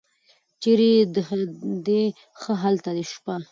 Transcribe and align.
چېرې 0.61 0.91
دې 1.85 2.03
ښه 2.41 2.53
هلته 2.63 2.89
دې 2.97 3.03
شپه. 3.11 3.35